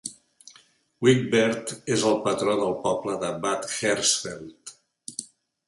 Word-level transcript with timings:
Wigbert 1.07 1.73
és 1.97 2.07
el 2.13 2.17
patró 2.25 2.57
del 2.63 2.75
poble 2.87 3.21
de 3.27 3.31
Bad 3.47 3.71
Hersfeld. 3.77 4.77